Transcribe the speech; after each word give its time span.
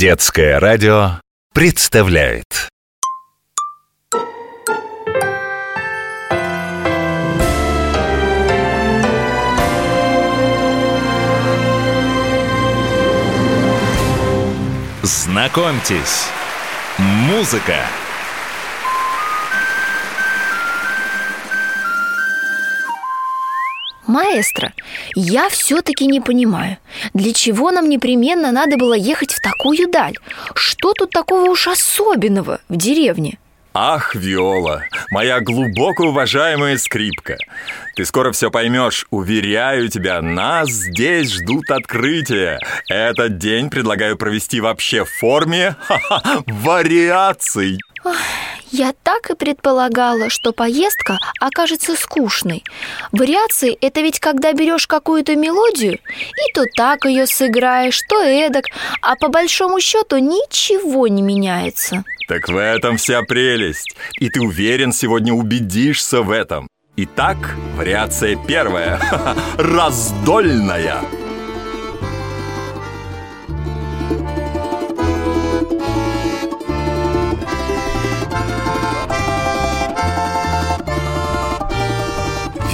Детское 0.00 0.58
радио 0.58 1.20
представляет. 1.52 2.70
Знакомьтесь, 15.02 16.30
музыка– 16.96 17.84
Маэстро, 24.10 24.72
я 25.14 25.48
все-таки 25.48 26.06
не 26.06 26.20
понимаю, 26.20 26.78
для 27.14 27.32
чего 27.32 27.70
нам 27.70 27.88
непременно 27.88 28.50
надо 28.50 28.76
было 28.76 28.94
ехать 28.94 29.32
в 29.32 29.40
такую 29.40 29.88
даль? 29.88 30.16
Что 30.54 30.92
тут 30.92 31.10
такого 31.10 31.48
уж 31.48 31.68
особенного 31.68 32.60
в 32.68 32.76
деревне? 32.76 33.38
Ах, 33.72 34.16
Виола, 34.16 34.82
моя 35.12 35.40
глубоко 35.40 36.08
уважаемая 36.08 36.76
скрипка 36.76 37.36
Ты 37.94 38.04
скоро 38.04 38.32
все 38.32 38.50
поймешь, 38.50 39.06
уверяю 39.10 39.88
тебя, 39.88 40.20
нас 40.20 40.70
здесь 40.70 41.32
ждут 41.32 41.70
открытия 41.70 42.58
Этот 42.88 43.38
день 43.38 43.70
предлагаю 43.70 44.16
провести 44.16 44.60
вообще 44.60 45.04
в 45.04 45.10
форме 45.10 45.76
вариаций 46.46 47.78
я 48.70 48.92
так 49.02 49.30
и 49.30 49.34
предполагала, 49.34 50.30
что 50.30 50.52
поездка 50.52 51.18
окажется 51.40 51.96
скучной. 51.96 52.64
Вариации– 53.12 53.76
это 53.80 54.00
ведь 54.00 54.20
когда 54.20 54.52
берешь 54.52 54.86
какую-то 54.86 55.36
мелодию, 55.36 55.94
и 55.94 56.52
то 56.54 56.64
так 56.76 57.04
ее 57.04 57.26
сыграешь, 57.26 58.00
то 58.08 58.22
эдак, 58.22 58.66
а 59.02 59.16
по 59.16 59.28
большому 59.28 59.80
счету 59.80 60.18
ничего 60.18 61.08
не 61.08 61.22
меняется. 61.22 62.04
Так 62.28 62.48
в 62.48 62.56
этом 62.56 62.96
вся 62.96 63.22
прелесть. 63.22 63.96
И 64.20 64.30
ты 64.30 64.40
уверен, 64.40 64.92
сегодня 64.92 65.32
убедишься 65.32 66.22
в 66.22 66.30
этом. 66.30 66.68
Итак, 66.96 67.36
вариация 67.76 68.36
первая. 68.46 69.00
Раздольная. 69.58 71.00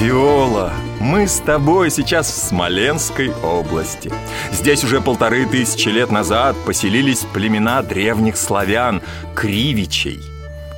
Виола, 0.07 0.73
мы 1.01 1.27
с 1.27 1.41
тобой 1.41 1.91
сейчас 1.91 2.31
в 2.31 2.37
Смоленской 2.37 3.33
области. 3.43 4.13
Здесь 4.53 4.85
уже 4.85 5.01
полторы 5.01 5.47
тысячи 5.47 5.89
лет 5.89 6.13
назад 6.13 6.55
поселились 6.65 7.27
племена 7.35 7.83
древних 7.83 8.37
славян, 8.37 9.03
кривичей. 9.35 10.21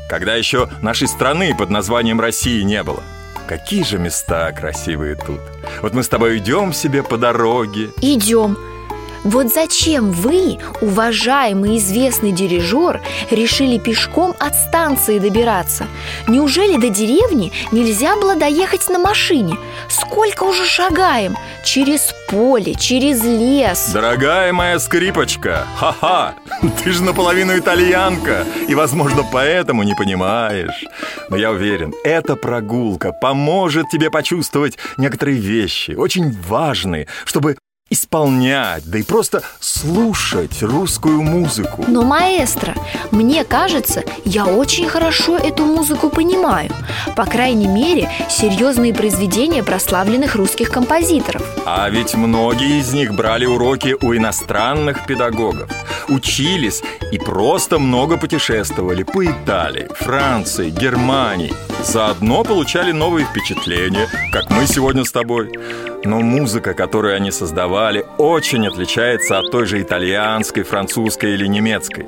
Когда 0.09 0.35
еще 0.35 0.71
нашей 0.81 1.09
страны 1.09 1.55
под 1.55 1.69
названием 1.69 2.19
России 2.19 2.63
не 2.63 2.83
было. 2.83 3.03
Какие 3.47 3.83
же 3.83 3.99
места 3.99 4.51
красивые 4.53 5.15
тут. 5.15 5.41
Вот 5.83 5.93
мы 5.93 6.03
с 6.03 6.09
тобой 6.09 6.39
идем 6.39 6.73
себе 6.73 7.03
по 7.03 7.19
дороге. 7.19 7.91
Идем. 8.01 8.57
Вот 9.25 9.53
зачем 9.53 10.13
вы, 10.13 10.59
уважаемый 10.81 11.79
известный 11.79 12.33
дирижер, 12.33 13.01
решили 13.31 13.79
пешком 13.79 14.35
от 14.39 14.55
станции 14.55 15.19
добираться? 15.19 15.87
Неужели 16.27 16.81
до 16.81 16.89
деревни 16.89 17.53
нельзя 17.73 18.17
было 18.17 18.37
доехать 18.37 18.89
на 18.89 18.99
машине? 18.99 19.57
Сколько 19.89 20.45
уже 20.45 20.65
шагаем? 20.65 21.37
Через 21.65 22.15
поле, 22.29 22.75
через 22.75 23.23
лес 23.23 23.91
Дорогая 23.93 24.53
моя 24.53 24.79
скрипочка, 24.79 25.67
ха-ха, 25.77 26.35
ты 26.83 26.93
же 26.93 27.03
наполовину 27.03 27.59
итальянка 27.59 28.45
И, 28.69 28.75
возможно, 28.75 29.25
поэтому 29.31 29.83
не 29.83 29.95
понимаешь 29.95 30.85
Но 31.29 31.37
я 31.37 31.51
уверен, 31.51 31.93
эта 32.05 32.37
прогулка 32.37 33.13
поможет 33.13 33.89
тебе 33.91 34.11
почувствовать 34.11 34.79
некоторые 34.97 35.39
вещи 35.39 35.93
Очень 35.93 36.31
важные, 36.49 37.07
чтобы 37.25 37.57
исполнять, 37.91 38.85
да 38.85 38.99
и 38.99 39.03
просто 39.03 39.43
слушать 39.61 40.63
русскую 40.63 41.23
музыку. 41.23 41.85
Но, 41.89 42.03
маэстро, 42.03 42.75
мне 43.11 43.45
кажется, 43.45 44.03
я 44.25 44.47
очень 44.47 44.89
хорошо 44.89 45.37
эту 45.37 45.65
музыку 45.65 46.11
понимаю. 46.11 46.71
По 47.17 47.25
крайней 47.25 47.69
мере, 47.69 48.11
серьезные 48.29 48.95
произведения 48.95 49.63
прославленных 49.63 50.35
русских 50.35 50.71
композиторов. 50.71 51.43
А 51.65 51.89
ведь 51.89 52.15
многие 52.15 52.81
из 52.81 52.93
них 52.93 53.15
брали 53.15 53.47
уроки 53.47 53.97
у 54.01 54.15
иностранных 54.15 55.07
педагогов. 55.07 55.71
Учились 56.09 56.83
и 57.13 57.19
просто 57.19 57.79
много 57.79 58.17
путешествовали 58.17 59.03
по 59.03 59.25
Италии, 59.25 59.89
Франции, 59.99 60.71
Германии. 60.71 61.53
Заодно 61.83 62.45
получали 62.45 62.93
новые 62.93 63.27
впечатления, 63.27 64.09
как 64.33 64.51
мы 64.51 64.67
сегодня 64.67 65.05
с 65.05 65.13
тобой. 65.13 65.53
Но 66.05 66.21
музыка, 66.21 66.75
которую 66.75 67.17
они 67.17 67.31
создавали, 67.31 68.05
очень 68.19 68.67
отличается 68.67 69.39
от 69.39 69.51
той 69.51 69.67
же 69.67 69.83
итальянской, 69.83 70.63
французской 70.63 71.35
или 71.35 71.47
немецкой. 71.47 72.07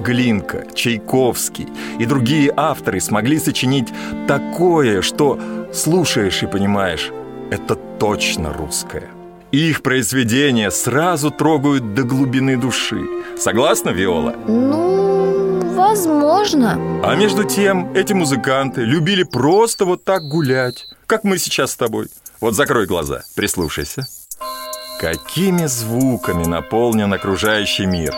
Глинка, 0.00 0.66
Чайковский 0.74 1.68
и 1.98 2.06
другие 2.06 2.52
авторы 2.56 3.00
смогли 3.00 3.38
сочинить 3.38 3.88
такое, 4.26 5.02
что 5.02 5.38
слушаешь 5.72 6.42
и 6.42 6.46
понимаешь, 6.46 7.10
это 7.50 7.76
точно 7.76 8.52
русское. 8.52 9.10
Их 9.52 9.82
произведения 9.82 10.70
сразу 10.70 11.30
трогают 11.30 11.92
до 11.92 12.04
глубины 12.04 12.56
души. 12.56 13.02
Согласна, 13.38 13.90
Виола? 13.90 14.34
Ну, 14.48 15.74
возможно. 15.74 16.78
А 17.04 17.14
между 17.16 17.44
тем, 17.44 17.92
эти 17.92 18.14
музыканты 18.14 18.80
любили 18.80 19.24
просто 19.24 19.84
вот 19.84 20.04
так 20.04 20.22
гулять, 20.22 20.86
как 21.06 21.24
мы 21.24 21.36
сейчас 21.36 21.72
с 21.72 21.76
тобой. 21.76 22.06
Вот 22.40 22.54
закрой 22.54 22.86
глаза, 22.86 23.24
прислушайся. 23.36 24.06
Какими 24.98 25.66
звуками 25.66 26.46
наполнен 26.46 27.12
окружающий 27.12 27.84
мир? 27.84 28.14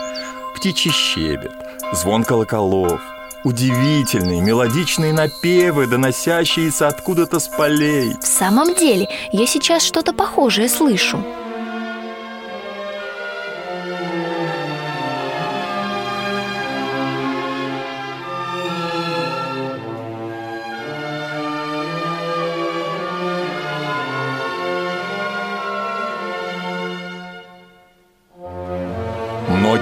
Птичий 0.55 0.91
щебет, 0.91 1.51
звон 1.91 2.23
колоколов, 2.23 3.01
удивительные 3.45 4.41
мелодичные 4.41 5.13
напевы, 5.13 5.87
доносящиеся 5.87 6.87
откуда-то 6.87 7.39
с 7.39 7.47
полей. 7.47 8.15
В 8.19 8.25
самом 8.25 8.75
деле, 8.75 9.07
я 9.31 9.47
сейчас 9.47 9.83
что-то 9.83 10.11
похожее 10.13 10.67
слышу. 10.67 11.23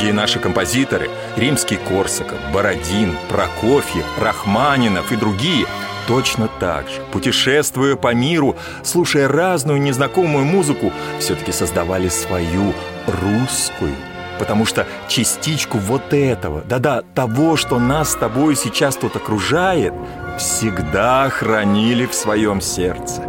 Многие 0.03 0.18
наши 0.18 0.38
композиторы– 0.38 1.09
Римский 1.38 1.78
Корсаков, 1.78 2.38
Бородин, 2.52 3.16
Прокофьев, 3.30 4.03
Рахманинов 4.19 5.14
и 5.14 5.16
другие– 5.16 5.66
точно 6.09 6.50
так 6.59 6.90
же, 6.90 7.00
путешествуя 7.14 7.96
по 7.96 8.13
миру, 8.13 8.58
слушая 8.84 9.30
разную 9.30 9.81
незнакомую 9.81 10.44
музыку, 10.44 10.92
все-таки 11.19 11.53
создавали 11.53 12.09
свою 12.09 12.74
русскую. 13.08 13.96
Потому 14.40 14.66
что 14.66 14.86
частичку 15.08 15.78
вот 15.78 16.13
этого, 16.13 16.63
да-да, 16.68 17.03
того, 17.16 17.56
что 17.56 17.80
нас 17.80 18.12
с 18.12 18.16
тобой 18.16 18.58
сейчас 18.58 18.97
тут 18.97 19.16
окружает, 19.16 19.94
всегда 20.38 21.30
хранили 21.30 22.06
в 22.06 22.13
своем 22.13 22.59
сердце. 22.59 23.22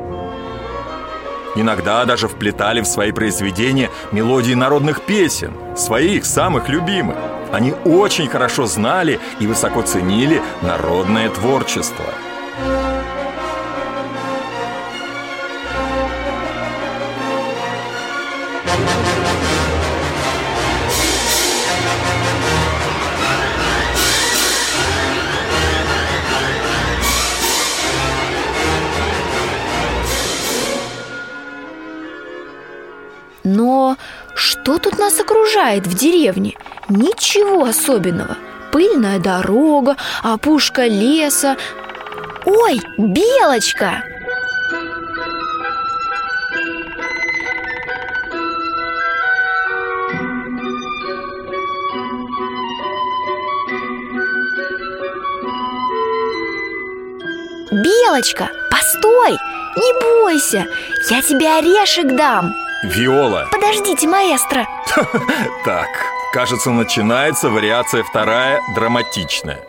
Иногда 1.56 2.04
даже 2.04 2.28
вплетали 2.28 2.81
в 2.81 2.87
свои 2.87 3.12
произведения 3.12 3.91
мелодии 4.12 4.54
народных 4.54 5.03
песен, 5.03 5.53
своих 5.76 6.25
самых 6.25 6.69
любимых. 6.69 7.17
Они 7.52 7.73
очень 7.84 8.28
хорошо 8.28 8.67
знали 8.67 9.20
и 9.38 9.46
высоко 9.46 9.82
ценили 9.82 10.43
народное 10.62 11.31
творчество. 11.31 12.05
Но 33.44 33.99
что 34.35 34.79
тут 34.79 34.99
нас 34.99 35.20
окружает 35.20 35.87
в 35.87 35.94
деревне? 35.94 36.56
Ничего 36.88 37.64
особенного. 37.64 38.37
Пыльная 38.73 39.19
дорога, 39.19 39.96
опушка 40.23 40.87
леса. 40.87 41.56
Ой, 42.46 42.81
белочка! 42.96 44.02
Белочка, 57.70 58.50
постой! 58.70 59.32
Не 59.76 60.23
бойся, 60.23 60.67
я 61.11 61.20
тебе 61.23 61.49
орешек 61.50 62.17
дам!» 62.17 62.63
Виола 62.82 63.49
Подождите, 63.50 64.06
маэстро 64.06 64.67
Так, 65.65 65.88
кажется, 66.32 66.71
начинается 66.71 67.49
вариация 67.49 68.03
вторая 68.03 68.61
драматичная 68.75 69.61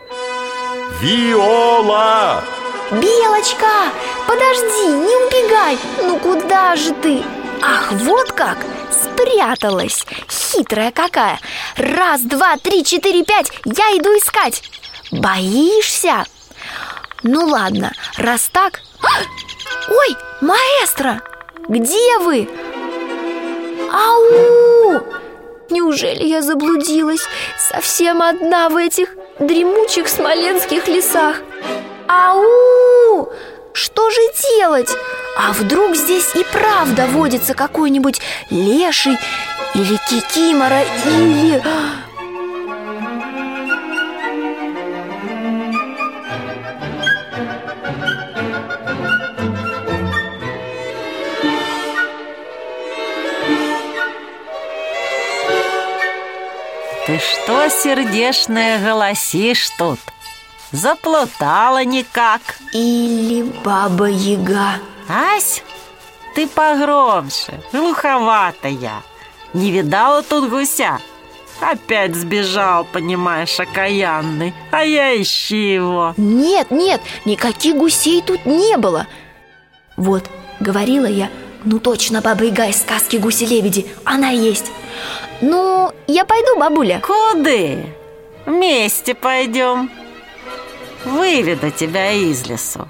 Виола! 1.00 2.42
Белочка, 2.90 3.90
подожди, 4.26 4.86
не 4.86 5.26
убегай 5.26 5.78
Ну 6.02 6.18
куда 6.18 6.76
же 6.76 6.92
ты? 6.94 7.22
Ах, 7.62 7.92
вот 7.92 8.32
как! 8.32 8.58
Спряталась 8.90 10.04
Хитрая 10.28 10.92
какая 10.92 11.38
Раз, 11.76 12.20
два, 12.22 12.56
три, 12.58 12.84
четыре, 12.84 13.24
пять 13.24 13.50
Я 13.64 13.96
иду 13.96 14.10
искать 14.10 14.62
Боишься? 15.10 16.24
Ну 17.22 17.46
ладно, 17.46 17.92
раз 18.18 18.48
так! 18.52 18.82
Ой, 19.88 20.16
маэстро, 20.40 21.22
где 21.68 22.18
вы? 22.18 22.48
Ау! 23.92 25.00
Неужели 25.70 26.24
я 26.24 26.42
заблудилась 26.42 27.22
совсем 27.58 28.22
одна 28.22 28.68
в 28.68 28.76
этих 28.76 29.14
дремучих 29.38 30.08
смоленских 30.08 30.88
лесах? 30.88 31.36
Ау! 32.08 33.28
Что 33.72 34.10
же 34.10 34.20
делать? 34.58 34.90
А 35.36 35.52
вдруг 35.52 35.96
здесь 35.96 36.34
и 36.34 36.44
правда 36.52 37.06
водится 37.06 37.54
какой-нибудь 37.54 38.20
леший 38.50 39.18
или 39.74 39.98
кикимора 40.08 40.82
или... 41.04 41.62
Ты 57.06 57.20
что, 57.20 57.68
сердешная, 57.68 58.80
голосишь 58.80 59.70
тут? 59.78 60.00
Заплутала 60.72 61.84
никак. 61.84 62.40
Или 62.72 63.44
баба-яга 63.64 64.80
Ась, 65.08 65.62
ты 66.34 66.48
погромче, 66.48 67.60
глуховато 67.72 68.66
я 68.66 69.02
Не 69.52 69.70
видала 69.70 70.24
тут 70.24 70.50
гуся? 70.50 70.98
Опять 71.60 72.16
сбежал, 72.16 72.84
понимаешь, 72.84 73.60
окаянный. 73.60 74.52
А 74.72 74.84
я 74.84 75.14
ищи 75.22 75.74
его. 75.74 76.12
Нет, 76.16 76.72
нет, 76.72 77.00
никаких 77.24 77.76
гусей 77.76 78.20
тут 78.20 78.44
не 78.46 78.76
было. 78.76 79.06
Вот, 79.96 80.24
говорила 80.58 81.06
я, 81.06 81.30
ну 81.64 81.78
точно 81.78 82.20
баба-яга 82.20 82.66
из 82.66 82.80
сказки 82.80 83.16
«Гуси-лебеди» 83.16 83.86
Она 84.04 84.30
есть 84.30 84.72
Ну, 85.40 85.92
я 86.06 86.24
пойду, 86.24 86.58
бабуля. 86.58 87.00
Куды? 87.00 87.84
Вместе 88.46 89.14
пойдем. 89.14 89.90
Выведу 91.04 91.70
тебя 91.70 92.12
из 92.12 92.46
лесу. 92.46 92.88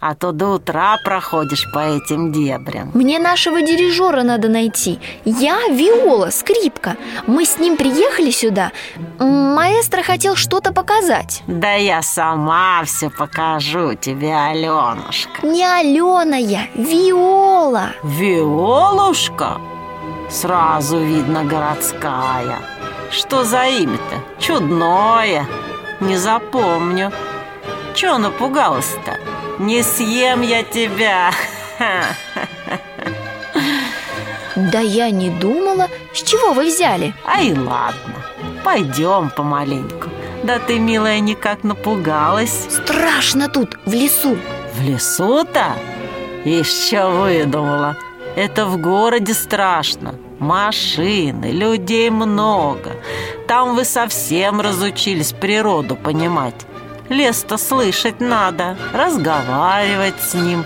А 0.00 0.14
то 0.14 0.32
до 0.32 0.48
утра 0.54 0.96
проходишь 1.04 1.70
по 1.72 1.78
этим 1.80 2.32
дебрям. 2.32 2.90
Мне 2.94 3.18
нашего 3.18 3.60
дирижера 3.60 4.22
надо 4.22 4.48
найти. 4.48 4.98
Я 5.26 5.68
Виола, 5.68 6.30
скрипка. 6.30 6.96
Мы 7.26 7.44
с 7.44 7.58
ним 7.58 7.76
приехали 7.76 8.30
сюда. 8.30 8.72
Маэстро 9.18 10.02
хотел 10.02 10.36
что-то 10.36 10.72
показать. 10.72 11.42
Да 11.46 11.74
я 11.74 12.00
сама 12.00 12.82
все 12.86 13.10
покажу 13.10 13.92
тебе, 13.94 14.34
Аленушка 14.34 15.46
Не 15.46 15.66
Алена 15.66 16.36
я, 16.36 16.62
Виола. 16.74 17.90
Виолушка? 18.02 19.60
Сразу 20.30 20.98
видно 20.98 21.44
городская. 21.44 22.60
Что 23.10 23.42
за 23.42 23.64
имя-то? 23.66 24.22
Чудное. 24.38 25.46
Не 25.98 26.16
запомню. 26.16 27.10
Чего 27.94 28.18
напугалась-то? 28.18 29.18
Не 29.58 29.82
съем 29.82 30.42
я 30.42 30.62
тебя. 30.62 31.32
Да 34.56 34.80
я 34.80 35.10
не 35.10 35.30
думала 35.30 35.88
С 36.12 36.22
чего 36.22 36.52
вы 36.52 36.66
взяли? 36.66 37.14
Ай, 37.24 37.52
ладно. 37.52 38.24
Пойдем 38.62 39.30
помаленьку. 39.30 40.08
Да 40.44 40.58
ты, 40.58 40.78
милая, 40.78 41.20
никак 41.20 41.64
напугалась. 41.64 42.66
Страшно 42.70 43.48
тут, 43.48 43.78
в 43.84 43.92
лесу. 43.92 44.38
В 44.74 44.82
лесу-то? 44.82 45.76
Еще 46.44 47.08
выдумала 47.10 47.96
Это 48.36 48.66
в 48.66 48.80
городе 48.80 49.34
страшно. 49.34 50.14
Машины, 50.38 51.46
людей 51.50 52.10
много. 52.10 52.96
Там 53.46 53.74
вы 53.74 53.84
совсем 53.84 54.60
разучились 54.60 55.32
природу 55.32 55.96
понимать. 55.96 56.54
Лес-то 57.08 57.58
слышать 57.58 58.20
надо, 58.20 58.76
разговаривать 58.94 60.20
с 60.20 60.34
ним. 60.34 60.64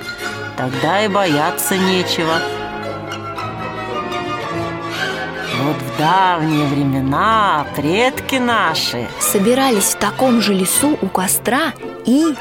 Тогда 0.56 1.04
и 1.04 1.08
бояться 1.08 1.76
нечего. 1.76 2.38
Вот 5.62 5.76
в 5.76 5.98
давние 5.98 6.66
времена 6.66 7.66
предки 7.74 8.34
наши 8.34 9.08
Собирались 9.18 9.94
в 9.94 9.98
таком 9.98 10.42
же 10.42 10.52
лесу 10.52 10.98
у 11.00 11.08
костра 11.08 11.72
и... 12.04 12.34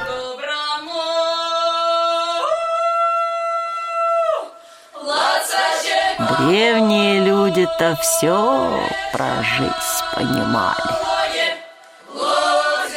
Древние 6.43 7.21
люди-то 7.21 7.97
все 8.01 8.69
про 9.13 9.41
жизнь 9.43 9.71
понимали. 10.13 10.75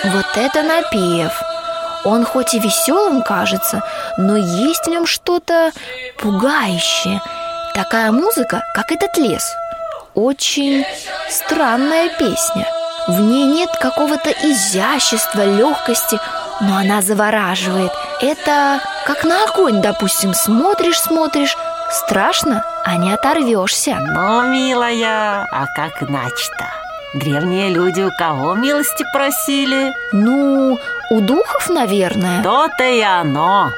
Вот 0.05 0.27
это 0.35 0.63
напев. 0.65 1.33
Он 2.05 2.25
хоть 2.25 2.55
и 2.55 2.59
веселым 2.59 3.23
кажется, 3.23 3.85
но 4.19 4.37
есть 4.37 4.87
в 4.87 4.91
нем 4.91 5.07
что-то 5.07 5.71
пугающее. 6.19 7.23
Такая 7.73 8.11
музыка, 8.11 8.65
как 8.75 8.91
этот 8.91 9.17
лес. 9.17 9.49
Очень 10.17 10.85
странная 11.31 12.09
песня. 12.19 12.67
В 13.07 13.21
ней 13.21 13.45
нет 13.45 13.71
какого-то 13.81 14.31
изящества, 14.31 15.45
легкости 15.45 16.19
Но 16.61 16.77
она 16.77 17.01
завораживает. 17.01 17.93
Это 18.21 18.81
как 19.07 19.23
на 19.23 19.45
огонь, 19.45 19.81
допустим, 19.81 20.35
смотришь-смотришь 20.35 21.57
Страшно, 21.91 22.65
а 22.85 22.97
не 22.97 23.13
оторвешься. 23.13 23.99
Ну, 24.01 24.43
милая, 24.51 25.47
а 25.51 25.67
как 25.75 26.03
иначе-то? 26.03 26.67
Древние 27.15 27.71
люди 27.71 28.01
у 28.03 28.11
кого 28.19 28.55
милости 28.55 29.05
просили? 29.13 29.95
Ну, 30.13 30.79
у 31.11 31.21
духов, 31.21 31.69
наверное. 31.69 32.43
То-то 32.43 32.85
и 32.85 33.01
оно. 33.01 33.71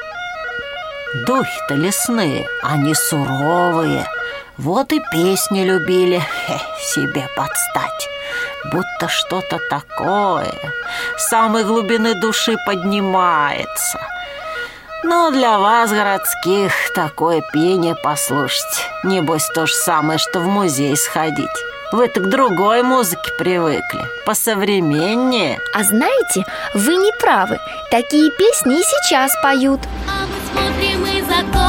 Духи-то 1.25 1.75
лесные, 1.75 2.47
они 2.63 2.93
суровые. 2.93 4.05
Вот 4.57 4.91
и 4.91 4.99
песни 5.11 5.63
любили 5.63 6.19
хе, 6.19 6.59
себе 6.81 7.27
подстать. 7.35 8.09
Будто 8.65 9.07
что-то 9.07 9.59
такое. 9.69 10.53
С 11.17 11.29
самой 11.29 11.63
глубины 11.63 12.19
души 12.19 12.57
поднимается 12.65 13.99
но 15.03 15.31
для 15.31 15.59
вас, 15.59 15.91
городских, 15.91 16.73
такое 16.93 17.41
пение 17.53 17.95
послушать. 17.95 18.89
Небось 19.03 19.47
то 19.53 19.65
же 19.65 19.73
самое, 19.73 20.19
что 20.19 20.39
в 20.39 20.47
музей 20.47 20.95
сходить. 20.97 21.47
Вы 21.91 22.07
так 22.07 22.25
к 22.25 22.27
другой 22.27 22.83
музыке 22.83 23.31
привыкли 23.37 24.05
Посовременнее. 24.25 25.59
А 25.73 25.83
знаете, 25.83 26.45
вы 26.75 26.95
не 26.95 27.11
правы. 27.19 27.57
Такие 27.89 28.29
песни 28.31 28.79
и 28.79 28.83
сейчас 28.83 29.31
поют. 29.41 29.79
А 30.07 30.27
мы 30.27 30.35
смотрим 30.51 31.05
из 31.05 31.25
оконышка, 31.25 31.68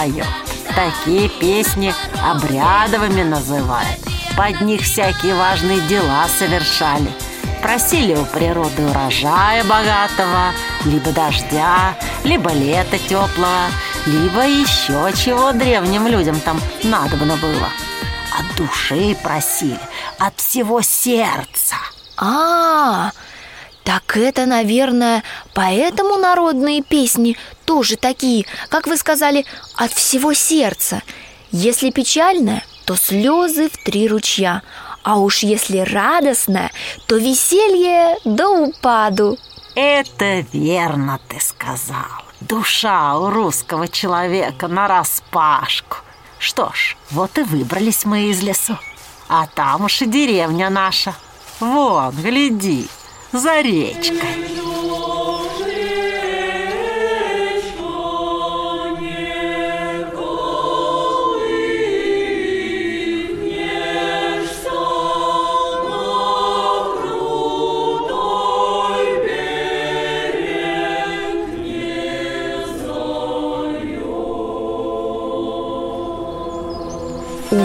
поет 0.00 0.26
Такие 0.74 1.28
песни 1.28 1.92
обрядовыми 2.24 3.22
называют. 3.22 3.98
Под 4.36 4.60
них 4.60 4.82
всякие 4.82 5.34
важные 5.34 5.80
дела 5.82 6.26
совершали. 6.38 7.10
Просили 7.60 8.14
у 8.14 8.24
природы 8.24 8.86
урожая 8.86 9.64
богатого 9.64 10.52
Либо 10.86 11.10
дождя, 11.10 11.94
либо 12.24 12.50
лета 12.52 12.98
теплого 12.98 13.66
Либо 14.06 14.46
еще 14.46 15.12
чего 15.14 15.52
древним 15.52 16.06
людям 16.06 16.40
там 16.40 16.60
надобно 16.84 17.36
было. 17.36 17.68
От 18.38 18.56
души 18.56 19.16
просили, 19.22 19.78
от 20.18 20.38
всего 20.40 20.80
сердца. 20.80 21.76
А, 22.16 23.10
так 23.84 24.16
это, 24.16 24.46
наверное, 24.46 25.22
Поэтому 25.52 26.16
народные 26.16 26.82
песни 26.82 27.36
тоже 27.70 27.96
такие, 27.96 28.46
как 28.68 28.88
вы 28.88 28.96
сказали, 28.96 29.46
от 29.76 29.92
всего 29.92 30.34
сердца. 30.34 31.02
Если 31.52 31.90
печальная, 31.90 32.64
то 32.84 32.96
слезы 32.96 33.70
в 33.70 33.76
три 33.84 34.08
ручья, 34.08 34.62
а 35.04 35.18
уж 35.18 35.44
если 35.44 35.78
радостная, 35.78 36.72
то 37.06 37.16
веселье 37.16 38.16
до 38.24 38.48
упаду. 38.48 39.38
Это 39.76 40.44
верно 40.52 41.20
ты 41.28 41.38
сказал. 41.38 42.24
Душа 42.40 43.16
у 43.16 43.30
русского 43.30 43.86
человека 43.86 44.66
на 44.66 44.88
распашку. 44.88 45.98
Что 46.40 46.72
ж, 46.74 46.96
вот 47.12 47.38
и 47.38 47.42
выбрались 47.42 48.04
мы 48.04 48.30
из 48.30 48.42
лесу. 48.42 48.76
А 49.28 49.46
там 49.46 49.84
уж 49.84 50.02
и 50.02 50.06
деревня 50.06 50.70
наша. 50.70 51.14
Вон, 51.60 52.10
гляди, 52.16 52.88
за 53.30 53.60
речкой. 53.60 54.89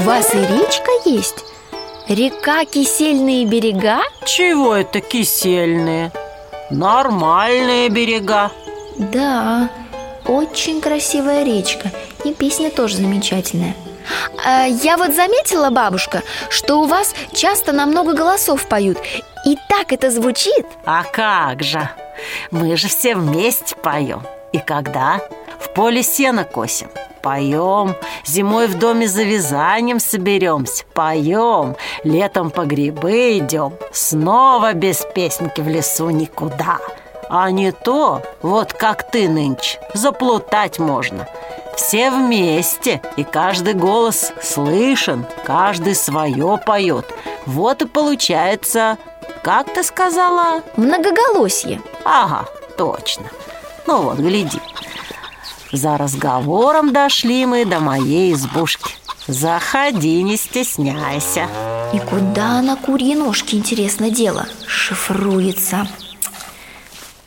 Вас 0.05 0.35
и 0.35 0.37
речка 0.37 0.91
есть? 1.05 1.43
Река 2.07 2.65
Кисельные 2.65 3.45
берега? 3.45 4.01
Чего 4.25 4.75
это 4.75 5.01
кисельные? 5.01 6.11
Нормальные 6.69 7.89
берега. 7.89 8.51
Да, 8.97 9.69
очень 10.25 10.79
красивая 10.79 11.43
речка 11.43 11.91
И 12.23 12.33
песня 12.33 12.69
тоже 12.71 12.95
замечательная 12.95 13.75
А, 14.45 14.65
Я 14.65 14.95
вот 14.95 15.13
заметила, 15.13 15.69
бабушка, 15.69 16.21
что 16.49 16.81
у 16.81 16.85
вас 16.85 17.13
часто 17.33 17.73
на 17.73 17.85
много 17.87 18.13
голосов 18.13 18.65
поют 18.67 18.97
И 19.45 19.57
так 19.67 19.91
это 19.91 20.11
звучит 20.11 20.65
А 20.85 21.03
как 21.03 21.61
же? 21.61 21.89
Мы 22.51 22.77
же 22.77 22.87
все 22.87 23.15
вместе 23.15 23.75
поем. 23.75 24.21
И 24.53 24.59
когда? 24.59 25.19
В 25.65 25.73
поле 25.73 26.03
сено 26.03 26.43
косим. 26.43 26.89
Поем. 27.23 27.95
Зимой 28.23 28.67
в 28.67 28.77
доме 28.77 29.07
за 29.07 29.23
вязанием 29.23 29.99
соберемся. 29.99 30.85
Поем. 30.93 31.75
Летом 32.03 32.51
по 32.51 32.65
грибы 32.65 33.39
идем. 33.39 33.73
Снова 33.91 34.73
без 34.73 35.05
песенки 35.15 35.61
в 35.61 35.67
лесу 35.67 36.11
никуда. 36.11 36.77
А 37.29 37.49
не 37.49 37.71
то, 37.71 38.21
вот 38.43 38.73
как 38.73 39.09
ты 39.09 39.27
нынче, 39.27 39.79
заплутать 39.95 40.77
можно. 40.77 41.27
Все 41.75 42.11
вместе, 42.11 43.01
и 43.17 43.23
каждый 43.23 43.73
голос 43.73 44.31
слышен, 44.41 45.25
каждый 45.43 45.95
свое 45.95 46.59
поет. 46.63 47.11
Вот 47.47 47.81
и 47.81 47.87
получается, 47.87 48.99
как 49.43 49.73
ты 49.73 49.83
сказала? 49.83 50.61
Многоголосье 50.77 51.81
Ага, 52.03 52.45
точно. 52.77 53.25
Ну 53.87 54.03
вот, 54.03 54.17
гляди. 54.19 54.61
За 55.75 55.97
разговором 55.97 56.93
дошли 56.93 57.45
мы 57.45 57.65
до 57.65 57.81
моей 57.81 58.33
избушки. 58.33 58.95
Заходи, 59.27 60.23
не 60.23 60.37
стесняйся. 60.37 61.47
И 61.93 61.99
куда 61.99 62.61
на 62.61 62.77
курьи 62.77 63.13
ножки, 63.13 63.55
интересно 63.55 64.09
дело, 64.09 64.45
шифруется 64.65 65.87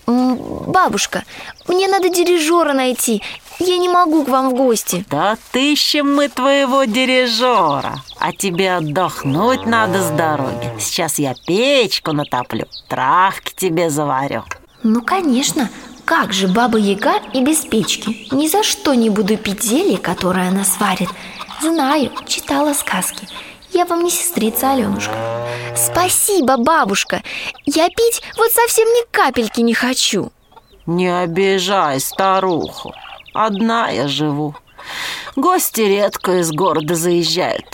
Бабушка, 0.07 1.25
мне 1.67 1.87
надо 1.89 2.09
дирижера 2.09 2.73
найти 2.73 3.23
Я 3.59 3.77
не 3.77 3.91
могу 3.91 4.25
к 4.25 4.29
вам 4.29 4.51
в 4.51 4.55
гости 4.55 5.05
Да 5.11 5.33
отыщем 5.33 6.15
мы 6.15 6.29
твоего 6.29 6.85
дирижера. 6.85 8.03
А 8.19 8.33
тебе 8.33 8.77
отдохнуть 8.77 9.67
надо 9.67 10.01
с 10.01 10.11
дороги. 10.11 10.73
Сейчас 10.81 11.19
я 11.19 11.35
печку 11.47 12.13
натоплю, 12.13 12.65
травки 12.89 13.53
тебе 13.55 13.91
заварю. 13.91 14.45
Ну, 14.83 15.03
конечно, 15.03 15.69
как 16.09 16.33
же 16.33 16.49
Баба 16.49 16.79
Яга 16.79 17.21
и 17.35 17.45
без 17.45 17.67
печки 17.67 18.35
Ни 18.35 18.49
за 18.49 18.63
что 18.63 18.95
не 18.95 19.11
буду 19.11 19.37
пить 19.37 19.63
зелье, 19.63 19.99
которое 19.99 20.49
она 20.49 20.65
сварит 20.65 21.11
Знаю, 21.61 22.11
читала 22.27 22.73
сказки 22.73 23.29
Я 23.73 23.85
вам 23.85 24.03
не 24.03 24.11
сестрица, 24.11 24.73
Аленушка 24.73 25.15
Спасибо, 25.77 26.57
бабушка 26.57 27.23
Я 27.67 27.89
пить 27.91 28.23
вот 28.39 28.51
совсем 28.53 28.89
ни 28.89 29.05
капельки 29.11 29.61
не 29.61 29.75
хочу 29.75 30.33
Не 30.87 31.09
обижай 31.09 32.01
старуху. 32.01 32.95
Одна 33.35 33.91
я 33.91 34.09
живу. 34.09 34.57
Гости 35.37 35.83
редко 35.83 36.41
из 36.41 36.51
города 36.53 36.95
заезжают. 36.95 37.67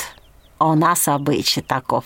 У 0.59 0.75
нас 0.75 1.07
обычай 1.07 1.61
таков. 1.61 2.05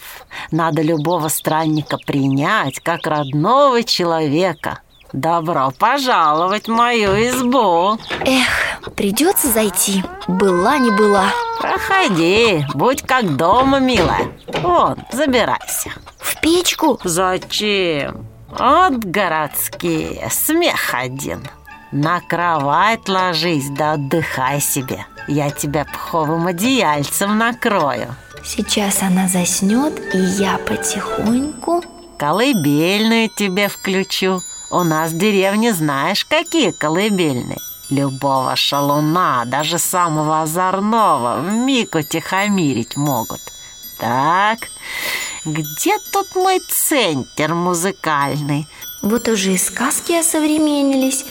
Надо 0.51 0.83
любого 0.83 1.29
странника 1.29 1.97
принять, 1.97 2.81
как 2.81 3.07
родного 3.07 3.83
человека. 3.83 4.81
Добро 5.13 5.73
пожаловать 5.79 6.69
в 6.69 6.73
мою 6.73 7.11
избу. 7.29 7.99
Эх, 8.27 8.91
придется 8.95 9.49
зайти 9.49 10.05
Была 10.27 10.79
не 10.79 10.91
была 10.91 11.27
Проходи, 11.61 12.65
будь 12.75 13.03
как 13.03 13.37
дома, 13.37 13.81
милая. 13.81 14.29
Вон, 14.63 14.97
забирайся. 15.11 15.91
В 16.19 16.41
печку? 16.41 17.01
Зачем? 17.03 18.27
Вот 18.51 18.99
городские, 18.99 20.29
смех 20.31 20.95
один. 20.95 21.43
На 21.91 22.21
кровать 22.21 23.09
ложись 23.09 23.69
да 23.71 23.95
отдыхай 23.95 24.61
себе. 24.61 25.05
Я 25.27 25.51
тебя 25.51 25.85
пуховым 25.85 26.47
одеяльцем 26.47 27.37
накрою. 27.39 28.15
Сейчас 28.45 29.03
она 29.03 29.27
заснет, 29.27 30.15
и 30.15 30.19
я 30.19 30.59
потихоньку 30.59 31.83
Колыбельную 32.19 33.29
тебе 33.29 33.69
включу. 33.69 34.41
У 34.71 34.83
нас 34.85 35.13
в 35.13 35.19
деревне 35.19 35.73
знаешь, 35.73 36.25
какие 36.25 36.73
колыбельные. 36.73 37.59
Любого 37.91 38.55
шалуна, 38.55 39.45
даже 39.47 39.79
самого 39.79 40.43
озорного, 40.43 41.41
вмиг 41.41 41.95
утихомирить 41.95 42.97
могут. 42.97 43.41
Так, 43.99 44.59
где 45.45 45.99
тут 46.13 46.37
мой 46.37 46.61
центр 46.69 47.55
музыкальный? 47.55 48.67
Вот 49.03 49.29
уже 49.29 49.55
и 49.55 49.59
сказки 49.59 50.13
осовременились 50.13 51.25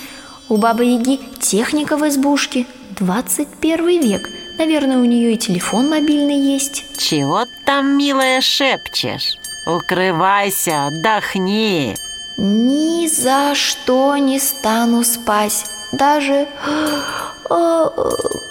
У 0.50 0.58
Бабы 0.58 0.86
Яги 0.86 1.20
техника 1.39 1.98
в 1.98 2.08
избушке 2.08 2.65
21 2.91 4.01
век 4.01 4.29
Наверное, 4.58 4.98
у 4.98 5.06
нее 5.06 5.34
и 5.34 5.38
телефон 5.38 5.89
мобильный 5.89 6.39
есть 6.39 7.00
Чего 7.00 7.46
там, 7.65 7.98
милая, 7.98 8.41
шепчешь? 8.41 9.36
Укрывайся, 9.67 10.88
отдохни. 10.88 11.96
Ни 12.38 13.08
за 13.08 13.56
что 13.56 14.15
не 14.17 14.39
стану 14.39 15.03
спать 15.03 15.65
Даже 15.94 16.48
а, 17.50 17.94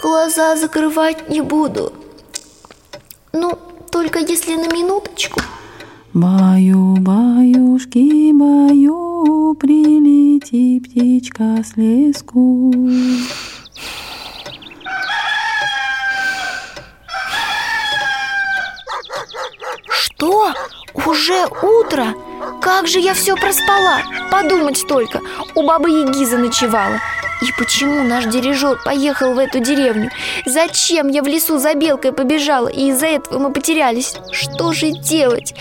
глаза 0.02 0.56
закрывать 0.56 1.28
не 1.28 1.40
буду 1.40 1.92
Ну, 3.32 3.58
только 3.90 4.18
если 4.18 4.54
на 4.56 4.72
минуточку 4.72 5.40
Баю, 6.16 6.96
баюшки, 7.00 8.32
баю, 8.32 9.54
прилети 9.54 10.80
птичка 10.80 11.62
с 11.62 11.76
леску. 11.76 12.72
Что? 19.90 20.54
Уже 20.94 21.46
утро? 21.60 22.14
Как 22.66 22.88
же 22.88 22.98
я 22.98 23.14
все 23.14 23.36
проспала? 23.36 24.02
Подумать 24.28 24.88
только, 24.88 25.20
у 25.54 25.62
бабы 25.62 25.88
Яги 25.88 26.24
заночевала 26.24 26.98
И 27.40 27.52
почему 27.56 28.02
наш 28.02 28.24
дирижер 28.24 28.80
поехал 28.84 29.34
в 29.34 29.38
эту 29.38 29.60
деревню? 29.60 30.10
Зачем 30.46 31.06
я 31.06 31.22
в 31.22 31.28
лесу 31.28 31.58
за 31.58 31.74
белкой 31.74 32.10
побежала, 32.10 32.66
и 32.66 32.88
из-за 32.88 33.06
этого 33.06 33.38
мы 33.38 33.52
потерялись? 33.52 34.16
Что 34.32 34.72
же 34.72 34.90
делать? 34.90 35.54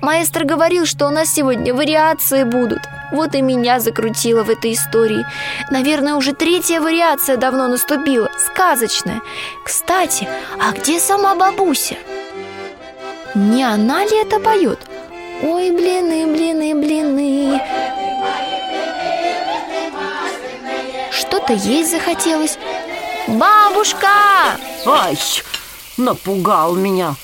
Маэстро 0.00 0.44
говорил, 0.44 0.86
что 0.86 1.08
у 1.08 1.10
нас 1.10 1.34
сегодня 1.34 1.74
вариации 1.74 2.44
будут 2.44 2.82
Вот 3.10 3.34
и 3.34 3.42
меня 3.42 3.80
закрутило 3.80 4.44
в 4.44 4.50
этой 4.50 4.74
истории 4.74 5.26
Наверное, 5.72 6.14
уже 6.14 6.32
третья 6.32 6.80
вариация 6.80 7.36
давно 7.38 7.66
наступила, 7.66 8.30
сказочная 8.38 9.20
Кстати, 9.64 10.28
а 10.60 10.70
где 10.70 11.00
сама 11.00 11.34
бабуся? 11.34 11.96
Не 13.34 13.64
она 13.64 14.04
ли 14.04 14.16
это 14.22 14.38
поет? 14.38 14.78
Ой, 15.42 15.70
блины, 15.72 16.26
блины, 16.26 16.74
блины 16.74 17.60
Что-то 21.10 21.52
есть 21.52 21.90
захотелось 21.90 22.58
Бабушка! 23.26 24.08
Ай, 24.86 25.18
напугал 25.96 26.74
меня. 26.74 27.14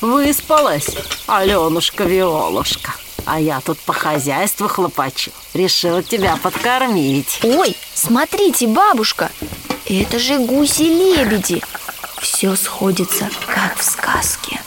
Выспалась, 0.00 0.90
Аленушка 1.26 2.04
Виолушка. 2.04 2.94
А 3.24 3.40
я 3.40 3.60
тут 3.60 3.78
по 3.80 3.92
хозяйству 3.92 4.68
хлопочу. 4.68 5.32
Решила 5.52 6.02
тебя 6.02 6.36
подкормить. 6.36 7.40
Ой, 7.42 7.76
смотрите, 7.94 8.68
бабушка, 8.68 9.30
это 9.86 10.18
же 10.18 10.38
гуси-лебеди. 10.38 11.62
Все 12.20 12.54
сходится, 12.54 13.28
как 13.46 13.76
в 13.76 13.84
сказке. 13.84 14.60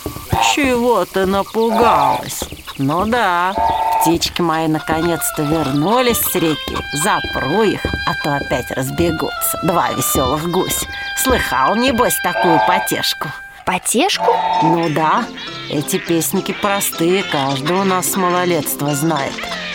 Чего 0.53 1.05
ты 1.05 1.25
напугалась? 1.25 2.41
Ну 2.81 3.05
да, 3.05 3.53
птички 3.99 4.41
мои 4.41 4.69
наконец-то 4.69 5.41
вернулись 5.41 6.17
с 6.17 6.33
реки. 6.35 6.77
Запру 7.03 7.63
их, 7.63 7.81
а 7.83 8.13
то 8.23 8.37
опять 8.37 8.71
разбегутся. 8.71 9.59
Два 9.63 9.91
веселых 9.91 10.49
гусь. 10.49 10.87
Слыхал, 11.17 11.75
небось, 11.75 12.17
такую 12.23 12.57
потешку? 12.65 13.27
Потешку? 13.65 14.33
Ну 14.63 14.89
да, 14.89 15.25
эти 15.69 15.97
песники 15.97 16.53
простые, 16.53 17.23
каждый 17.23 17.75
у 17.75 17.83
нас 17.83 18.11
с 18.11 18.15
малолетства 18.15 18.95
знает. 18.95 19.33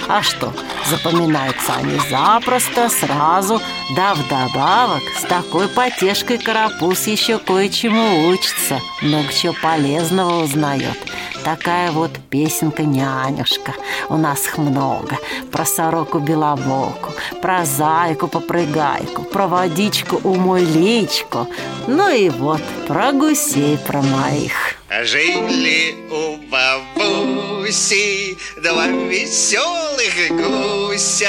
А 0.09 0.23
что, 0.23 0.55
запоминаются 0.89 1.75
они 1.75 1.99
запросто, 2.09 2.89
сразу, 2.89 3.61
да 3.95 4.15
вдобавок 4.15 5.03
с 5.19 5.23
такой 5.23 5.69
потешкой 5.69 6.39
карапуз 6.39 7.07
еще 7.07 7.39
кое-чему 7.39 8.29
учится, 8.29 8.81
много 9.03 9.31
чего 9.31 9.55
полезного 9.63 10.43
узнает. 10.43 10.97
Такая 11.45 11.91
вот 11.93 12.11
песенка-нянюшка. 12.31 13.75
У 14.09 14.17
нас 14.17 14.47
их 14.47 14.57
много. 14.57 15.19
Про 15.53 15.67
сороку-белобоку, 15.67 17.13
про 17.43 17.67
зайку-попрыгайку, 17.67 19.25
про 19.25 19.47
водичку 19.47 20.21
умой 20.25 20.63
личку. 20.63 21.47
Ну 21.87 22.09
и 22.09 22.31
вот 22.31 22.63
про 22.89 23.13
гусей 23.13 23.77
про 23.77 24.01
моих. 24.01 24.77
Жили 25.03 25.95
у 26.11 26.37
бабуси 26.51 28.39
два 28.63 28.87
веселых 28.87 30.15
гуся. 30.31 31.29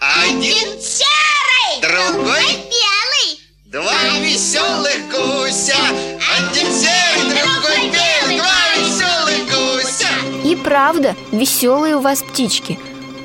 Один 0.00 0.80
серый, 0.80 1.80
другой 1.82 2.44
белый, 2.70 3.40
Два 3.66 4.18
веселых 4.18 5.08
гуся 5.10 5.76
Один 6.38 6.72
серый, 6.72 7.28
другой 7.28 7.90
белый 7.90 8.38
Два 8.38 8.69
правда, 10.62 11.16
веселые 11.32 11.96
у 11.96 12.00
вас 12.00 12.22
птички. 12.22 12.78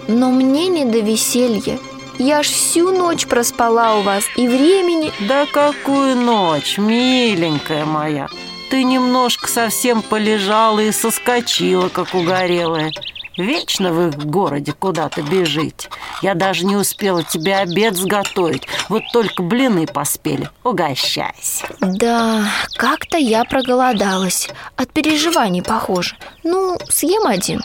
Но 0.07 0.29
мне 0.31 0.67
не 0.67 0.85
до 0.85 0.99
веселья. 0.99 1.79
Я 2.17 2.43
ж 2.43 2.47
всю 2.47 2.91
ночь 2.91 3.25
проспала 3.25 3.97
у 3.97 4.01
вас, 4.01 4.23
и 4.37 4.47
времени... 4.47 5.11
Да 5.27 5.45
какую 5.45 6.15
ночь, 6.15 6.77
миленькая 6.77 7.85
моя. 7.85 8.27
Ты 8.69 8.83
немножко 8.83 9.47
совсем 9.47 10.01
полежала 10.01 10.79
и 10.79 10.91
соскочила, 10.91 11.89
как 11.89 12.13
угорелая. 12.13 12.91
Вечно 13.37 13.91
вы 13.91 14.11
в 14.11 14.25
городе 14.25 14.71
куда-то 14.71 15.21
бежите. 15.21 15.89
Я 16.21 16.35
даже 16.35 16.65
не 16.65 16.75
успела 16.75 17.23
тебе 17.23 17.57
обед 17.57 17.95
сготовить. 17.95 18.63
Вот 18.87 19.03
только 19.11 19.43
блины 19.43 19.87
поспели. 19.87 20.49
Угощайся. 20.63 21.67
Да, 21.81 22.45
как-то 22.77 23.17
я 23.17 23.43
проголодалась. 23.43 24.49
От 24.77 24.91
переживаний, 24.93 25.61
похоже. 25.61 26.15
Ну, 26.43 26.77
съем 26.89 27.27
один. 27.27 27.61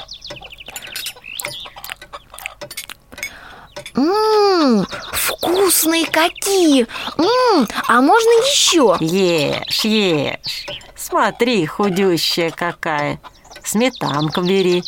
Ммм, 3.95 4.87
вкусные 5.13 6.07
какие! 6.07 6.87
Ммм, 7.17 7.69
а 7.89 8.01
можно 8.01 8.29
еще? 8.43 8.97
Ешь, 9.01 9.85
ешь. 9.85 10.67
Смотри, 10.97 11.67
худющая 11.67 12.51
какая. 12.51 13.21
Сметанку 13.65 14.43
бери. 14.43 14.83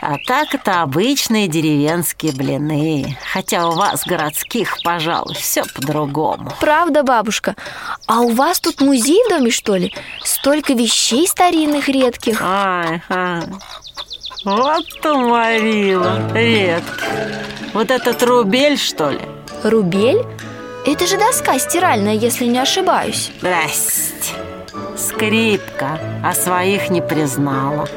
А 0.00 0.16
так 0.26 0.54
это 0.54 0.82
обычные 0.82 1.48
деревенские 1.48 2.32
блины. 2.32 3.18
Хотя 3.32 3.68
у 3.68 3.72
вас, 3.72 4.04
городских, 4.06 4.76
пожалуй, 4.82 5.34
все 5.34 5.64
по-другому. 5.64 6.52
Правда, 6.60 7.02
бабушка? 7.02 7.56
А 8.06 8.20
у 8.20 8.28
вас 8.28 8.60
тут 8.60 8.80
музей 8.80 9.20
в 9.26 9.30
доме, 9.30 9.50
что 9.50 9.76
ли? 9.76 9.92
Столько 10.22 10.72
вещей 10.72 11.26
старинных 11.26 11.88
редких. 11.88 12.40
Ай, 12.40 13.02
ай. 13.08 13.42
Вот 14.44 15.04
уморила, 15.04 16.32
редко. 16.32 17.04
Вот 17.74 17.90
этот 17.90 18.22
рубель, 18.22 18.78
что 18.78 19.10
ли? 19.10 19.20
Рубель? 19.64 20.24
Это 20.86 21.06
же 21.06 21.18
доска 21.18 21.58
стиральная, 21.58 22.14
если 22.14 22.46
не 22.46 22.58
ошибаюсь. 22.58 23.32
Здрасте. 23.40 24.34
Скрипка, 24.96 25.98
а 26.24 26.32
своих 26.34 26.88
не 26.88 27.02
признала. 27.02 27.88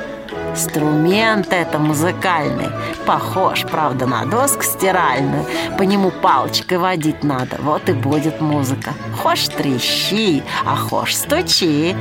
Инструмент 0.51 1.47
это 1.53 1.79
музыкальный. 1.79 2.67
Похож, 3.05 3.63
правда, 3.71 4.05
на 4.05 4.25
доску 4.25 4.63
стиральную. 4.63 5.45
По 5.77 5.83
нему 5.83 6.11
палочкой 6.11 6.77
водить 6.77 7.23
надо. 7.23 7.55
Вот 7.59 7.87
и 7.87 7.93
будет 7.93 8.41
музыка. 8.41 8.93
Хошь 9.21 9.47
трещи, 9.47 10.43
а 10.65 10.75
хошь 10.75 11.15
стучи. 11.15 11.95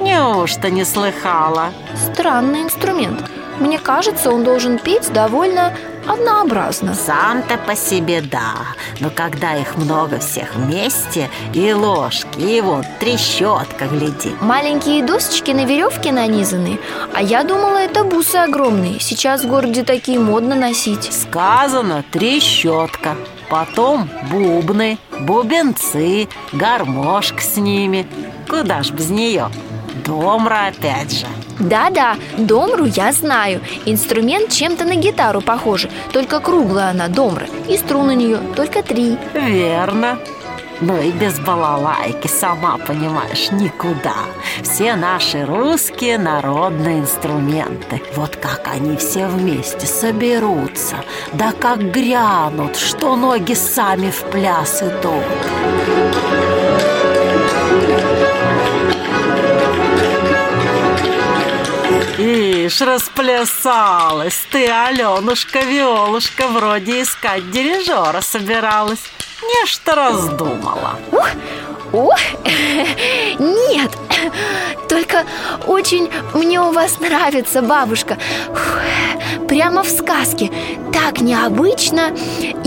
Неужто 0.00 0.68
не 0.68 0.84
слыхала? 0.84 1.70
Странный 2.12 2.62
инструмент. 2.62 3.30
Мне 3.58 3.78
кажется, 3.78 4.30
он 4.30 4.44
должен 4.44 4.78
петь 4.78 5.10
довольно 5.10 5.72
однообразно. 6.06 6.94
Сам-то 6.94 7.58
по 7.58 7.74
себе 7.76 8.20
да 8.20 8.54
Но 9.00 9.10
когда 9.10 9.54
их 9.54 9.76
много 9.76 10.18
всех 10.18 10.54
вместе 10.54 11.30
И 11.52 11.72
ложки, 11.72 12.38
и 12.38 12.60
вот 12.60 12.84
трещотка, 13.00 13.86
гляди 13.86 14.32
Маленькие 14.40 15.02
досочки 15.02 15.50
на 15.50 15.64
веревке 15.64 16.12
нанизаны, 16.12 16.78
а 17.12 17.22
я 17.22 17.44
думала, 17.44 17.78
это 17.78 18.04
бусы 18.04 18.36
огромные. 18.36 19.00
Сейчас 19.00 19.44
в 19.44 19.48
городе 19.48 19.84
такие 19.84 20.18
модно 20.18 20.54
носить. 20.54 21.12
Сказано 21.12 22.04
трещотка 22.10 23.16
Потом 23.48 24.08
бубны, 24.30 24.98
бубенцы, 25.20 26.28
гармошка 26.52 27.40
с 27.40 27.56
ними 27.56 28.06
Куда 28.48 28.82
ж 28.82 28.90
без 28.90 29.10
нее? 29.10 29.50
Домра 30.04 30.66
опять 30.68 31.12
же 31.12 31.26
Да-да, 31.58 32.16
домру 32.36 32.84
я 32.84 33.12
знаю. 33.12 33.60
Инструмент 33.86 34.50
чем-то 34.50 34.84
на 34.84 34.96
гитару 34.96 35.40
похожа, 35.40 35.88
только 36.12 36.40
круглая 36.40 36.90
она, 36.90 37.08
домра, 37.08 37.46
и 37.68 37.76
струн 37.76 38.08
у 38.08 38.12
нее 38.12 38.38
только 38.56 38.82
три. 38.82 39.16
Верно. 39.34 40.18
Но 40.80 40.98
и 40.98 41.12
без 41.12 41.38
балалайки, 41.38 42.26
сама 42.26 42.78
понимаешь, 42.78 43.50
никуда. 43.52 44.14
Все 44.62 44.96
наши 44.96 45.44
русские 45.44 46.18
народные 46.18 47.00
инструменты. 47.00 48.02
Вот 48.16 48.36
как 48.36 48.68
они 48.72 48.96
все 48.96 49.26
вместе 49.26 49.86
соберутся 49.86 50.96
Да 51.32 51.52
как 51.52 51.78
грянут, 51.92 52.76
что 52.76 53.16
ноги 53.16 53.54
сами 53.54 54.10
в 54.10 54.24
пляс 54.24 54.82
идут 54.82 55.73
Ишь, 62.16 62.80
расплясалась 62.80 64.46
ты, 64.52 64.70
Аленушка, 64.70 65.60
Виолушка 65.60 66.46
Вроде 66.46 67.02
искать 67.02 67.50
дирижера 67.50 68.20
собиралась 68.20 69.00
Нечто 69.42 69.96
раздумала 69.96 70.96
Ух, 71.10 71.28
ох, 71.92 72.18
нет, 73.40 73.90
только 74.88 75.24
очень 75.66 76.08
мне 76.34 76.60
у 76.60 76.70
вас 76.70 77.00
нравится, 77.00 77.62
бабушка. 77.62 78.16
Фух, 78.46 78.78
Прямо 79.48 79.82
в 79.82 79.88
сказке, 79.88 80.50
так 80.92 81.20
необычно. 81.20 82.12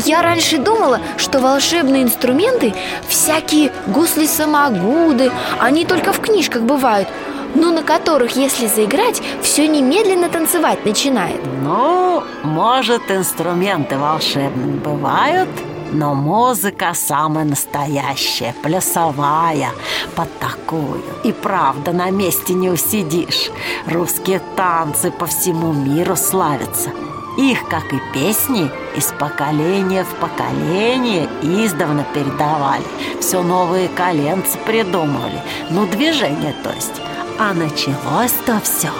Я 0.05 0.21
раньше 0.21 0.57
думала, 0.57 0.99
что 1.17 1.39
волшебные 1.39 2.03
инструменты 2.03 2.73
всякие 3.07 3.71
гусли-самогуды, 3.87 5.31
они 5.59 5.85
только 5.85 6.13
в 6.13 6.19
книжках 6.19 6.61
бывают, 6.61 7.07
но 7.55 7.71
на 7.71 7.83
которых, 7.83 8.35
если 8.35 8.67
заиграть, 8.67 9.21
все 9.41 9.67
немедленно 9.67 10.29
танцевать 10.29 10.85
начинает. 10.85 11.41
Ну, 11.63 12.23
может, 12.43 13.09
инструменты 13.09 13.97
волшебные 13.97 14.75
бывают 14.75 15.49
но 15.91 16.13
музыка 16.13 16.93
самая 16.93 17.45
настоящая, 17.45 18.53
плясовая, 18.61 19.71
под 20.15 20.27
такую. 20.39 21.01
И 21.23 21.31
правда, 21.31 21.91
на 21.93 22.09
месте 22.09 22.53
не 22.53 22.69
усидишь. 22.69 23.49
Русские 23.87 24.41
танцы 24.55 25.11
по 25.11 25.25
всему 25.25 25.71
миру 25.73 26.15
славятся. 26.15 26.89
Их, 27.37 27.67
как 27.69 27.93
и 27.93 28.01
песни, 28.13 28.69
из 28.95 29.13
поколения 29.19 30.03
в 30.03 30.15
поколение 30.15 31.29
издавна 31.43 32.03
передавали. 32.13 32.83
Все 33.21 33.43
новые 33.43 33.89
коленцы 33.89 34.57
придумывали. 34.65 35.41
Ну, 35.69 35.85
движение, 35.85 36.55
то 36.63 36.71
есть. 36.71 36.99
А 37.39 37.53
началось-то 37.53 38.59
все 38.63 38.91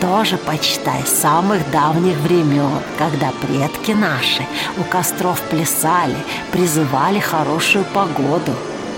тоже, 0.00 0.36
почитай, 0.36 1.02
с 1.04 1.20
самых 1.20 1.70
давних 1.70 2.16
времен, 2.18 2.80
когда 2.98 3.30
предки 3.40 3.92
наши 3.92 4.46
у 4.78 4.84
костров 4.84 5.40
плясали, 5.42 6.16
призывали 6.52 7.18
хорошую 7.18 7.84
погоду. 7.94 8.52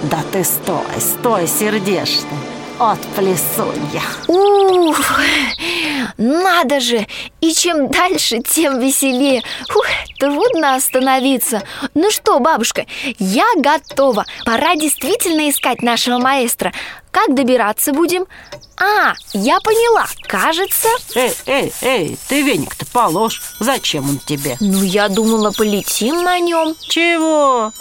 Да 0.04 0.18
ты 0.32 0.44
стой, 0.44 1.00
стой, 1.00 1.46
сердечный. 1.46 2.38
от 2.78 3.00
плесунья 3.16 4.02
Ух, 4.28 5.00
надо 6.18 6.80
же! 6.80 7.06
И 7.40 7.52
чем 7.52 7.90
дальше, 7.90 8.40
тем 8.40 8.80
веселее. 8.80 9.42
Ух, 9.74 9.86
трудно 10.18 10.74
остановиться. 10.74 11.62
Ну 11.94 12.10
что, 12.10 12.40
бабушка, 12.40 12.86
я 13.20 13.46
готова. 13.56 14.26
Пора 14.44 14.74
действительно 14.74 15.48
искать 15.48 15.80
нашего 15.80 16.18
маэстро. 16.18 16.72
Как 17.12 17.34
добираться 17.34 17.92
будем? 17.92 18.26
А, 18.80 19.14
я 19.32 19.60
поняла. 19.60 20.06
Кажется... 20.26 20.88
Эй, 21.14 21.32
эй, 21.46 21.72
эй, 21.82 22.18
ты 22.28 22.42
веник-то 22.42 22.86
положь 22.86 23.40
Зачем 23.60 24.08
он 24.08 24.18
тебе? 24.18 24.56
Ну, 24.60 24.82
я 24.82 25.08
думала, 25.08 25.52
полетим 25.52 26.22
на 26.24 26.40
нем. 26.40 26.74
Чего? 26.80 27.72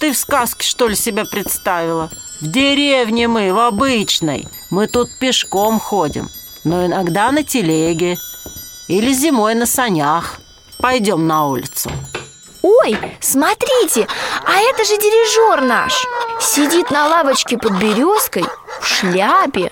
Ты 0.00 0.12
в 0.12 0.18
сказке, 0.18 0.66
что 0.66 0.88
ли, 0.88 0.96
себя 0.96 1.24
представила? 1.24 2.10
В 2.40 2.48
деревне 2.48 3.28
мы, 3.28 3.52
в 3.52 3.58
обычной 3.60 4.48
Мы 4.70 4.88
тут 4.88 5.08
пешком 5.20 5.78
ходим 5.78 6.28
Но 6.64 6.86
иногда 6.86 7.30
на 7.30 7.44
телеге 7.44 8.18
Или 8.88 9.12
зимой 9.12 9.54
на 9.54 9.66
санях. 9.66 10.38
Пойдем 10.78 11.26
на 11.26 11.46
улицу. 11.46 11.90
Ой, 12.62 12.98
смотрите, 13.20 14.06
а 14.46 14.58
это 14.58 14.84
же 14.84 14.96
дирижер 14.96 15.62
наш. 15.62 16.06
Сидит 16.40 16.90
на 16.90 17.06
лавочке 17.08 17.58
под 17.58 17.72
березкой 17.72 18.44
в 18.80 18.86
шляпе 18.86 19.70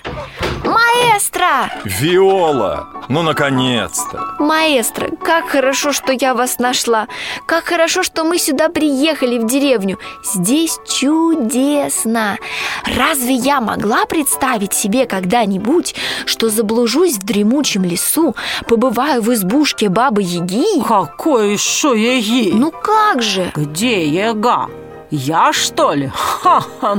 Маэстро! 0.65 1.71
Виола! 1.83 2.87
Ну, 3.09 3.21
наконец-то! 3.21 4.35
Маэстро, 4.39 5.09
как 5.21 5.49
хорошо, 5.49 5.91
что 5.91 6.13
я 6.13 6.33
вас 6.33 6.59
нашла 6.59 7.07
Как 7.45 7.65
хорошо, 7.65 8.03
что 8.03 8.23
мы 8.23 8.37
сюда 8.37 8.69
приехали 8.69 9.37
в 9.37 9.45
деревню 9.45 9.99
Здесь 10.23 10.79
чудесно 10.87 12.37
Разве 12.85 13.33
я 13.33 13.59
могла 13.61 14.05
представить 14.05 14.73
себе 14.73 15.05
когда-нибудь 15.05 15.95
Что 16.25 16.49
заблужусь 16.49 17.17
в 17.17 17.25
дремучем 17.25 17.83
лесу 17.83 18.35
Побываю 18.67 19.21
в 19.21 19.33
избушке 19.33 19.89
Бабы-Яги 19.89 20.81
Какой 20.87 21.53
еще 21.53 21.93
яги? 21.97 22.51
Ну 22.53 22.71
как 22.71 23.21
же? 23.21 23.51
Где 23.55 24.07
яга? 24.07 24.69
Я, 25.15 25.53
что 25.53 25.93
ли? 25.93 26.07
Ха-ха, 26.41 26.97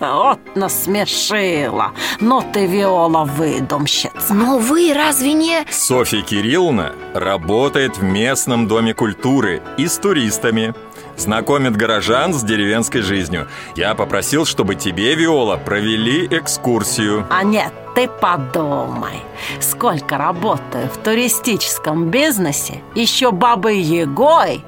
вот 0.00 0.38
насмешила 0.54 1.92
Но 2.20 2.42
ты, 2.42 2.66
Виола, 2.66 3.24
выдумщица 3.24 4.34
Но 4.34 4.58
вы 4.58 4.92
разве 4.92 5.32
не... 5.32 5.64
Софья 5.70 6.20
Кирилловна 6.20 6.92
работает 7.14 7.96
в 7.96 8.02
местном 8.02 8.68
доме 8.68 8.92
культуры 8.92 9.62
и 9.78 9.86
с 9.86 9.96
туристами. 9.96 10.74
Знакомит 11.16 11.74
горожан 11.74 12.34
с 12.34 12.42
деревенской 12.42 13.00
жизнью. 13.00 13.48
Я 13.76 13.94
попросил, 13.94 14.44
чтобы 14.44 14.74
тебе, 14.74 15.14
Виола, 15.14 15.56
провели 15.56 16.26
экскурсию. 16.26 17.26
А 17.30 17.44
нет, 17.44 17.72
ты 17.94 18.08
подумай 18.08 19.22
Сколько 19.60 20.18
работаю 20.18 20.90
в 20.90 20.98
туристическом 20.98 22.10
бизнесе 22.10 22.82
Еще 22.94 23.30
бабой 23.30 23.78
Егой 23.78 24.62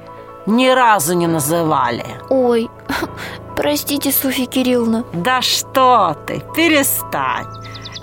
ни 0.47 0.69
разу 0.69 1.15
не 1.15 1.27
называли. 1.27 2.07
Ой, 2.31 2.71
простите, 3.57 4.13
Софья 4.13 4.47
Кирилловна. 4.47 5.05
Да 5.13 5.43
что 5.43 6.17
ты, 6.27 6.43
перестань. 6.55 7.47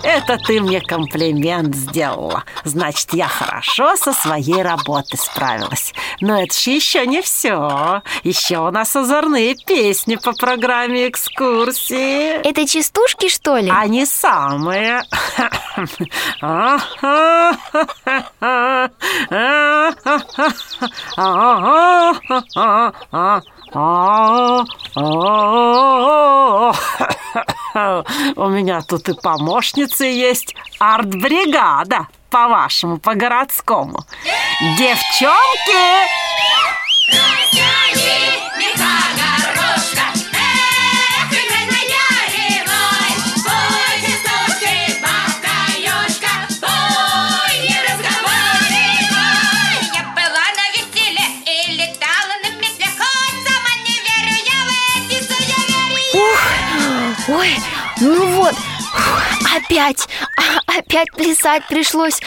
Это 0.04 0.36
ты 0.36 0.60
мне 0.60 0.82
комплимент 0.82 1.74
сделала. 1.74 2.44
Значит, 2.64 3.14
я 3.14 3.26
хорошо 3.26 3.96
со 3.96 4.12
своей 4.12 4.62
работой 4.62 5.16
справилась. 5.16 5.94
Но 6.20 6.42
это 6.42 6.54
же 6.54 6.72
еще 6.72 7.06
не 7.06 7.22
все 7.22 8.02
Еще 8.22 8.58
у 8.58 8.70
нас 8.70 8.94
озорные 8.94 9.56
песни 9.56 10.16
по 10.16 10.34
программе 10.34 11.08
экскурсии. 11.08 12.34
Это 12.46 12.66
частушки, 12.66 13.30
что 13.30 13.56
ли? 13.56 13.72
Они 13.74 14.04
самые 14.04 15.04
У 28.36 28.48
меня 28.48 28.82
тут 28.82 29.08
и 29.08 29.14
помощницы 29.14 30.04
есть. 30.04 30.54
Арт-бригада 30.78 32.06
По-вашему, 32.30 32.98
по-городскому. 32.98 34.04
Девчонки! 34.78 36.08
Я 37.52 37.74
ну 58.04 58.26
вот, 58.36 58.54
опять, 59.56 60.06
а, 60.36 60.78
опять 60.78 61.10
плясать 61.12 61.66
пришлось. 61.68 62.20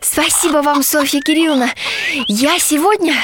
Спасибо 0.00 0.58
вам, 0.58 0.82
Софья 0.82 1.20
Кирилловна. 1.20 1.70
Я 2.28 2.58
сегодня, 2.58 3.14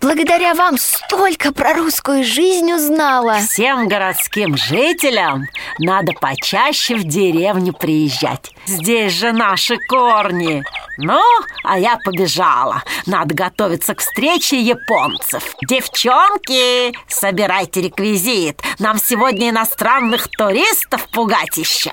благодаря 0.00 0.54
вам, 0.54 0.78
столько 0.78 1.52
про 1.52 1.74
русскую 1.74 2.24
жизнь 2.24 2.72
узнала. 2.72 3.38
Всем 3.38 3.86
городским 3.88 4.56
жителям 4.56 5.46
надо 5.78 6.12
почаще 6.12 6.96
в 6.96 7.04
деревню 7.04 7.72
приезжать. 7.72 8.50
Здесь 8.66 9.12
же 9.12 9.32
наши 9.32 9.78
корни 9.88 10.64
Ну, 10.98 11.22
а 11.62 11.78
я 11.78 11.98
побежала 12.02 12.82
Надо 13.04 13.34
готовиться 13.34 13.94
к 13.94 14.00
встрече 14.00 14.60
японцев 14.60 15.54
Девчонки, 15.68 16.96
собирайте 17.08 17.82
реквизит 17.82 18.62
Нам 18.78 18.98
сегодня 18.98 19.50
иностранных 19.50 20.28
туристов 20.28 21.06
пугать 21.10 21.56
еще 21.56 21.92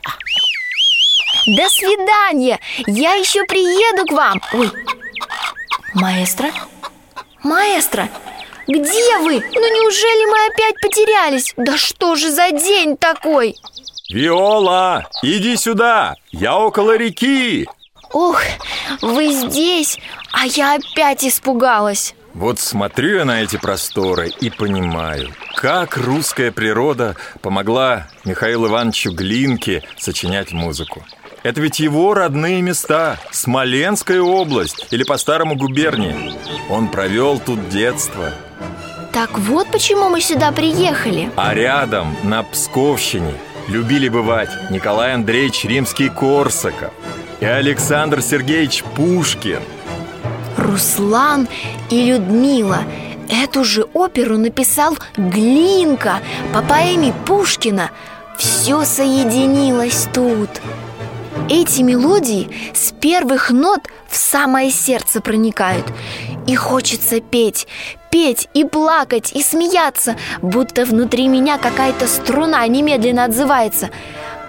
До 1.46 1.70
свидания, 1.70 2.60
я 2.88 3.16
еще 3.16 3.44
приеду 3.46 4.06
к 4.06 4.12
вам 4.12 4.42
Ой, 4.54 4.72
маэстро? 5.94 6.52
Маэстро, 7.44 8.08
где 8.68 9.18
вы? 9.20 9.34
Ну 9.34 9.82
неужели 9.82 10.32
мы 10.32 10.54
опять 10.54 10.76
потерялись? 10.82 11.54
Да 11.58 11.78
что 11.78 12.16
же 12.16 12.32
за 12.32 12.52
день 12.52 12.96
такой? 12.96 13.56
Виола, 14.10 15.10
иди 15.22 15.58
сюда! 15.58 16.16
Я 16.32 16.58
около 16.58 16.96
реки! 16.96 17.68
Ох, 18.14 18.40
вы 19.02 19.34
здесь, 19.34 19.98
а 20.32 20.46
я 20.46 20.76
опять 20.76 21.26
испугалась 21.26 22.14
Вот 22.36 22.60
смотрю 22.60 23.18
я 23.18 23.26
на 23.26 23.42
эти 23.42 23.58
просторы 23.58 24.30
и 24.40 24.52
понимаю, 24.52 25.30
как 25.56 25.98
русская 25.98 26.52
природа 26.52 27.16
помогла 27.42 28.08
Михаилу 28.24 28.68
Ивановичу 28.68 29.12
Глинке 29.12 29.84
сочинять 29.98 30.52
музыку. 30.52 31.04
Это 31.42 31.60
ведь 31.60 31.80
его 31.80 32.14
родные 32.14 32.62
места, 32.62 33.18
Смоленская 33.32 34.22
область 34.22 34.88
или 34.92 35.04
по-старому 35.04 35.56
губерния. 35.56 36.16
Он 36.70 36.88
провел 36.90 37.40
тут 37.40 37.68
детство. 37.70 38.32
Так 39.12 39.38
вот 39.40 39.68
почему 39.70 40.10
мы 40.10 40.22
сюда 40.22 40.52
приехали 40.52 41.32
А 41.36 41.54
рядом, 41.54 42.16
на 42.24 42.44
Псковщине, 42.44 43.34
любили 43.68 44.08
бывать 44.08 44.50
Николай 44.70 45.14
Андреевич 45.14 45.66
Римский-Корсаков 45.66 46.92
и 47.44 47.46
Александр 47.46 48.22
Сергеевич 48.22 48.86
Пушкин. 48.96 49.60
Руслан 50.56 51.50
и 51.90 52.06
Людмила. 52.06 52.84
Эту 53.30 53.66
же 53.66 53.84
оперу 53.94 54.38
написал 54.38 54.98
Глинка. 55.18 56.20
По 56.54 56.62
поэме 56.62 57.14
Пушкина 57.26 57.92
Все 58.38 58.86
соединилось 58.86 60.08
тут. 60.14 60.50
Эти 61.50 61.82
мелодии 61.82 62.50
с 62.74 62.94
первых 62.94 63.52
нот 63.52 63.82
в 64.08 64.16
самое 64.16 64.72
сердце 64.72 65.20
проникают. 65.20 65.86
И 66.48 66.56
хочется 66.56 67.20
петь, 67.20 67.68
петь 68.10 68.48
и 68.54 68.64
плакать, 68.64 69.34
и 69.34 69.44
смеяться 69.44 70.16
Будто 70.42 70.86
внутри 70.86 71.28
меня 71.28 71.58
какая-то 71.58 72.08
струна 72.08 72.66
немедленно 72.68 73.26
отзывается 73.26 73.90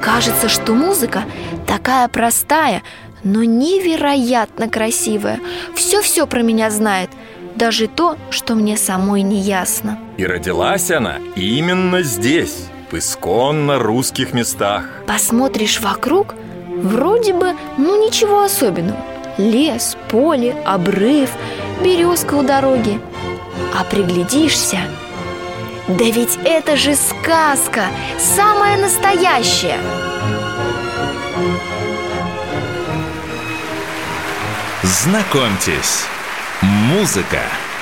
Кажется, 0.05 0.51
что 0.51 0.75
музыка 0.75 1.25
такая 1.67 2.09
простая, 2.09 2.83
но 3.23 3.43
невероятно 3.43 4.69
красивая. 4.69 5.41
Все-все 5.75 6.27
про 6.27 6.43
меня 6.43 6.69
знает 6.71 7.09
Даже 7.57 7.89
то, 7.89 8.19
что 8.29 8.55
мне 8.55 8.77
самой 8.77 9.23
не 9.23 9.41
ясно. 9.41 9.99
И 10.19 10.27
родилась 10.27 10.91
она 10.91 11.17
именно 11.37 12.03
здесь, 12.03 12.67
в 12.91 12.99
исконно 12.99 13.79
русских 13.79 14.35
местах. 14.35 14.85
Посмотришь 15.07 15.81
вокруг, 15.81 16.35
вроде 16.77 17.33
бы, 17.33 17.55
ну 17.79 18.05
ничего 18.05 18.43
особенного. 18.43 19.01
Лес, 19.39 19.97
поле, 20.11 20.55
обрыв, 20.67 21.31
березка 21.83 22.35
у 22.35 22.43
дороги. 22.43 23.01
А 23.75 23.85
приглядишься 23.85 24.81
Да 25.89 26.05
ведь 26.05 26.39
это 26.45 26.77
же 26.77 26.95
сказка, 26.95 27.89
самая 28.19 28.79
настоящая. 28.81 29.79
Знакомьтесь, 34.83 36.05
музыка– 36.63 37.43